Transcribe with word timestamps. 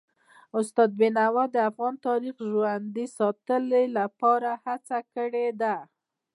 استاد 0.59 0.89
بینوا 0.99 1.43
د 1.51 1.55
افغان 1.69 1.95
تاریخ 2.07 2.33
د 2.39 2.43
ژوندي 2.53 3.05
ساتلو 3.17 3.81
لپاره 3.97 4.49
هڅه 4.65 4.97
کړي 5.15 5.47
ده. 5.61 5.75